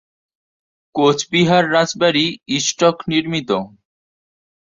কোচবিহার 0.95 1.63
রাজবাড়ি 1.73 2.25
ইষ্টক-নির্মিত। 2.55 3.49